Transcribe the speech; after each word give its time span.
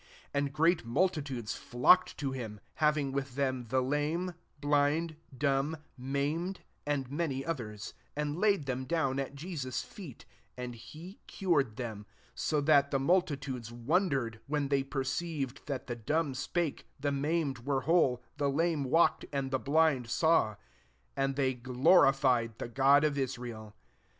30 0.33 0.33
And 0.33 0.53
great 0.53 0.83
multitudes 0.83 1.53
flocked 1.55 2.17
to 2.17 2.31
him, 2.31 2.59
having 2.77 3.11
with 3.11 3.35
them 3.35 3.65
the 3.69 3.81
lame, 3.83 4.33
blind, 4.59 5.15
dumb, 5.37 5.77
maimed, 5.95 6.61
and 6.87 7.11
many 7.11 7.45
others; 7.45 7.93
and 8.15 8.35
laid 8.35 8.65
them 8.65 8.85
down 8.85 9.19
at 9.19 9.35
Jesus' 9.35 9.83
feet: 9.83 10.25
and 10.57 10.73
he 10.73 11.19
cured 11.27 11.75
them: 11.75 12.07
31 12.29 12.33
so 12.33 12.61
that 12.61 12.89
the 12.89 12.97
multitudes 12.99 13.71
wondered, 13.71 14.39
when 14.47 14.69
they 14.69 14.81
perceived 14.81 15.67
that 15.67 15.85
the 15.85 15.95
dumb 15.97 16.33
spake, 16.33 16.87
the 16.99 17.11
maimed 17.11 17.59
were 17.59 17.81
whole, 17.81 18.23
the 18.37 18.49
lame 18.49 18.83
walked, 18.85 19.25
and 19.31 19.51
the 19.51 19.59
blind 19.59 20.09
saw: 20.09 20.55
and 21.15 21.35
they 21.35 21.53
glorified 21.53 22.57
the 22.57 22.67
God 22.67 23.03
of 23.03 23.19
Israel. 23.19 23.75